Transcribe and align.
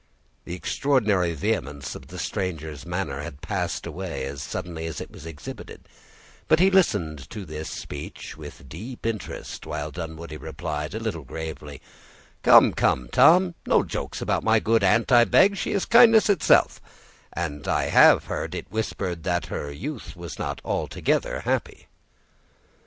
The 0.45 0.55
extraordinary 0.55 1.35
vehemence 1.35 1.93
of 1.93 2.07
the 2.07 2.17
stranger's 2.17 2.87
manner 2.87 3.21
had 3.21 3.39
passed 3.43 3.85
away 3.85 4.25
as 4.25 4.41
suddenly 4.41 4.87
as 4.87 4.99
it 4.99 5.11
was 5.11 5.27
exhibited, 5.27 5.87
but 6.47 6.59
he 6.59 6.71
listened 6.71 7.29
to 7.29 7.45
this 7.45 7.69
speech 7.69 8.35
with 8.35 8.67
deep 8.67 9.05
interest, 9.05 9.67
while 9.67 9.91
Dunwoodie 9.91 10.37
replied, 10.37 10.95
a 10.95 10.99
little 10.99 11.23
gravely,—"Come, 11.23 12.73
come, 12.73 13.09
Tom, 13.11 13.53
no 13.67 13.83
jokes 13.83 14.23
about 14.23 14.43
my 14.43 14.59
good 14.59 14.83
aunt, 14.83 15.11
I 15.11 15.23
beg; 15.23 15.55
she 15.55 15.71
is 15.71 15.85
kindness 15.85 16.31
itself, 16.31 16.81
and 17.31 17.67
I 17.67 17.83
have 17.89 18.23
heard 18.23 18.55
it 18.55 18.71
whispered 18.71 19.21
that 19.25 19.45
her 19.53 19.71
youth 19.71 20.15
was 20.15 20.39
not 20.39 20.61
altogether 20.65 21.41
happy." 21.41 21.85